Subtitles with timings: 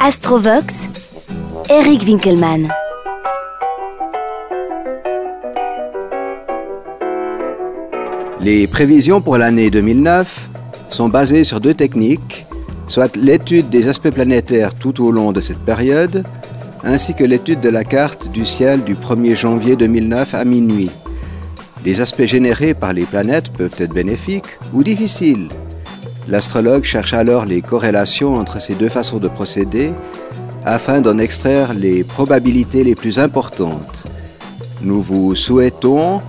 [0.00, 0.88] Astrovox,
[1.68, 2.68] Eric Winkelmann.
[8.40, 10.50] Les prévisions pour l'année 2009
[10.88, 12.46] sont basées sur deux techniques,
[12.86, 16.24] soit l'étude des aspects planétaires tout au long de cette période,
[16.84, 20.90] ainsi que l'étude de la carte du ciel du 1er janvier 2009 à minuit.
[21.84, 25.48] Les aspects générés par les planètes peuvent être bénéfiques ou difficiles.
[26.28, 29.92] L'astrologue cherche alors les corrélations entre ces deux façons de procéder
[30.62, 34.04] afin d'en extraire les probabilités les plus importantes.
[34.82, 36.20] Nous vous souhaitons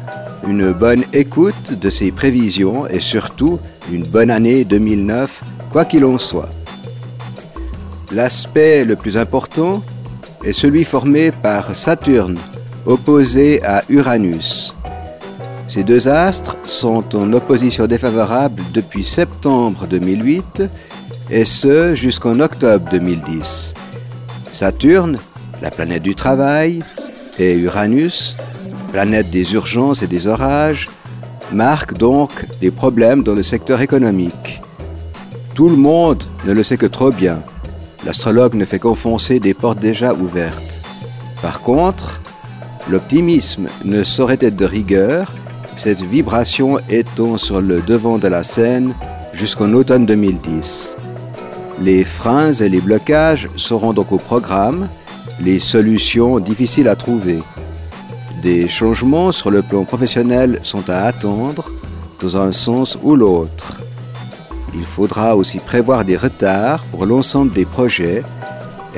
[0.47, 3.59] une bonne écoute de ces prévisions et surtout
[3.91, 6.49] une bonne année 2009, quoi qu'il en soit.
[8.13, 9.83] L'aspect le plus important
[10.45, 12.37] est celui formé par Saturne,
[12.85, 14.75] opposé à Uranus.
[15.69, 20.63] Ces deux astres sont en opposition défavorable depuis septembre 2008
[21.29, 23.75] et ce jusqu'en octobre 2010.
[24.51, 25.19] Saturne,
[25.61, 26.79] la planète du travail,
[27.37, 28.35] et Uranus,
[28.91, 30.89] planète des urgences et des orages,
[31.53, 34.61] marquent donc des problèmes dans le secteur économique.
[35.53, 37.43] Tout le monde ne le sait que trop bien.
[38.07, 40.79] L'astrologue ne fait qu'enfoncer des portes déjà ouvertes.
[41.43, 42.21] Par contre,
[42.89, 45.31] l'optimisme ne saurait être de rigueur,
[45.79, 48.93] cette vibration étant sur le devant de la scène
[49.31, 50.97] jusqu'en automne 2010.
[51.81, 54.89] Les freins et les blocages seront donc au programme,
[55.39, 57.39] les solutions difficiles à trouver.
[58.41, 61.71] Des changements sur le plan professionnel sont à attendre
[62.21, 63.77] dans un sens ou l'autre.
[64.75, 68.21] Il faudra aussi prévoir des retards pour l'ensemble des projets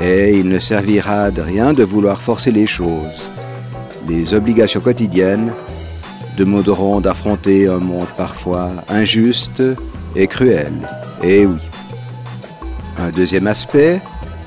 [0.00, 3.30] et il ne servira de rien de vouloir forcer les choses.
[4.08, 5.52] Les obligations quotidiennes
[6.36, 9.62] demanderont d'affronter un monde parfois injuste
[10.16, 10.72] et cruel.
[11.22, 11.58] Et oui.
[12.98, 14.00] Un deuxième aspect,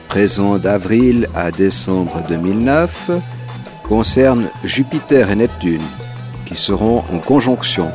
[0.07, 3.11] présent d'avril à décembre 2009,
[3.83, 5.81] concerne Jupiter et Neptune,
[6.45, 7.87] qui seront en conjonction,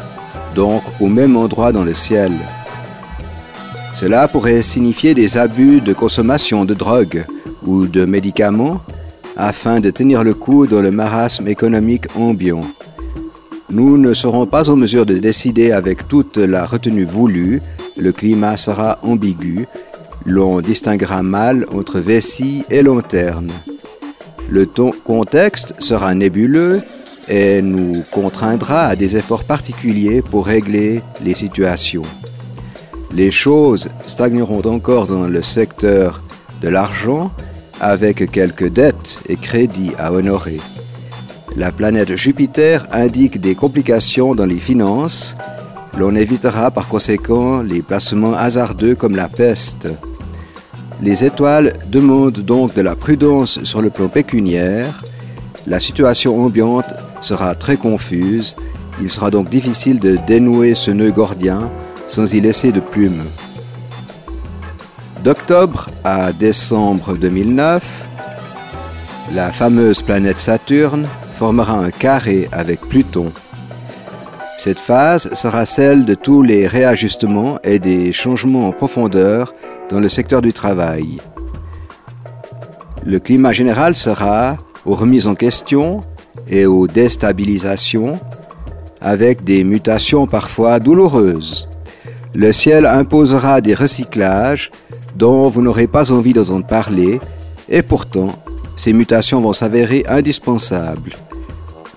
[0.55, 2.33] donc au même endroit dans le ciel.
[3.95, 7.27] Cela pourrait signifier des abus de consommation de drogue
[7.67, 8.81] ou de médicaments
[9.37, 12.63] afin de tenir le coup dans le marasme économique ambiant.
[13.71, 17.63] Nous ne serons pas en mesure de décider avec toute la retenue voulue,
[17.97, 19.67] le climat sera ambigu,
[20.27, 23.53] l'on distinguera mal entre vessie et lanterne.
[24.49, 24.67] Le
[25.05, 26.83] contexte sera nébuleux
[27.29, 32.03] et nous contraindra à des efforts particuliers pour régler les situations.
[33.15, 36.23] Les choses stagneront encore dans le secteur
[36.61, 37.31] de l'argent
[37.81, 40.59] avec quelques dettes et crédits à honorer.
[41.57, 45.37] La planète Jupiter indique des complications dans les finances.
[45.99, 49.89] L'on évitera par conséquent les placements hasardeux comme la peste.
[51.03, 55.03] Les étoiles demandent donc de la prudence sur le plan pécuniaire.
[55.67, 58.55] La situation ambiante sera très confuse.
[59.01, 61.69] Il sera donc difficile de dénouer ce nœud gordien
[62.07, 63.23] sans y laisser de plume.
[65.25, 68.09] D'octobre à décembre 2009,
[69.35, 71.07] la fameuse planète Saturne
[71.41, 73.33] formera un carré avec Pluton.
[74.59, 79.55] Cette phase sera celle de tous les réajustements et des changements en profondeur
[79.89, 81.17] dans le secteur du travail.
[83.07, 86.03] Le climat général sera aux remises en question
[86.47, 88.21] et aux déstabilisations
[89.01, 91.71] avec des mutations parfois douloureuses.
[92.35, 94.71] Le ciel imposera des recyclages
[95.17, 97.19] dont vous n'aurez pas envie d'entendre parler
[97.71, 98.29] et pourtant
[98.77, 101.17] ces mutations vont s'avérer indispensables.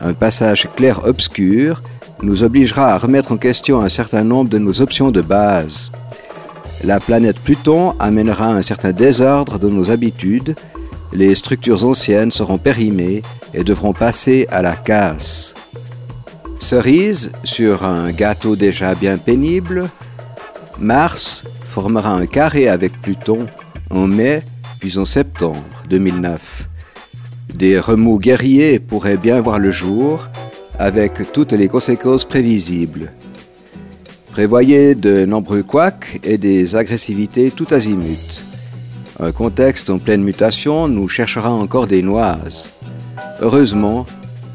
[0.04, 1.82] Un passage clair-obscur
[2.22, 5.94] nous obligera à remettre en question un certain nombre de nos options de base.
[6.84, 10.56] La planète Pluton amènera un certain désordre dans nos habitudes,
[11.14, 13.22] les structures anciennes seront périmées
[13.54, 15.56] et devront passer à la casse.
[16.60, 19.90] Cerise sur un gâteau déjà bien pénible,
[20.80, 23.46] Mars formera un carré avec Pluton
[23.90, 24.44] en mai
[24.80, 26.73] puis en septembre 2009.
[27.54, 30.28] Des remous guerriers pourraient bien voir le jour
[30.80, 33.12] avec toutes les conséquences prévisibles.
[34.32, 38.44] Prévoyez de nombreux couacs et des agressivités tout azimut.
[39.20, 42.72] Un contexte en pleine mutation nous cherchera encore des noises.
[43.42, 44.08] Heureusement,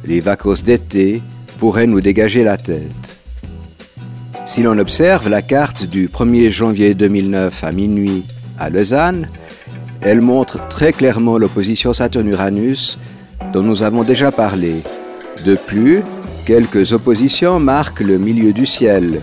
[0.05, 1.23] les vacances d'été
[1.59, 3.19] pourraient nous dégager la tête.
[4.47, 8.25] Si l'on observe la carte du 1er janvier 2009 à minuit
[8.59, 9.29] à Lausanne,
[10.01, 12.99] elle montre très clairement l'opposition Saturne-Uranus
[13.53, 14.83] dont nous avons déjà parlé.
[15.45, 16.03] De plus,
[16.47, 19.23] quelques oppositions marquent le milieu du ciel,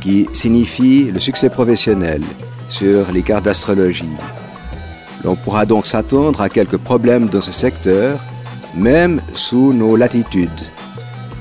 [0.00, 2.22] qui signifie le succès professionnel
[2.68, 4.16] sur les cartes d'astrologie.
[5.24, 8.18] L'on pourra donc s'attendre à quelques problèmes dans ce secteur,
[8.74, 10.50] même sous nos latitudes.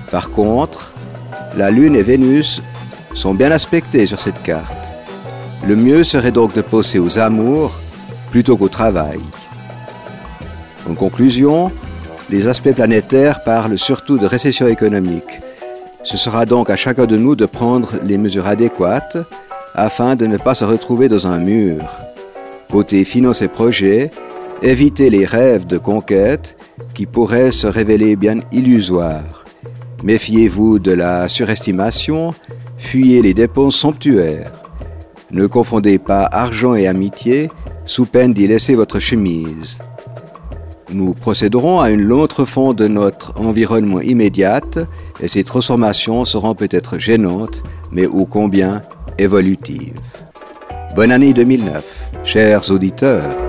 [0.09, 0.93] Par contre,
[1.55, 2.61] la Lune et Vénus
[3.13, 4.93] sont bien aspectés sur cette carte.
[5.65, 7.73] Le mieux serait donc de penser aux amours
[8.37, 9.19] plutôt qu'au travail.
[10.87, 11.71] En conclusion,
[12.29, 15.41] les aspects planétaires parlent surtout de récession économique.
[16.03, 19.17] Ce sera donc à chacun de nous de prendre les mesures adéquates
[19.73, 21.81] afin de ne pas se retrouver dans un mur.
[22.71, 24.11] Côté finances et projets,
[24.61, 26.57] évitez les rêves de conquête
[26.93, 29.45] qui pourraient se révéler bien illusoires.
[30.03, 32.35] Méfiez-vous de la surestimation,
[32.77, 34.51] fuyez les dépenses somptuaires.
[35.31, 37.49] Ne confondez pas argent et amitié
[37.87, 39.79] sous peine d'y laisser votre chemise.
[40.93, 44.61] Nous procéderons à une longue refonte de notre environnement immédiat
[45.21, 48.81] et ces transformations seront peut-être gênantes, mais ô combien
[49.17, 49.99] évolutives.
[50.95, 53.46] Bonne année 2009, chers auditeurs.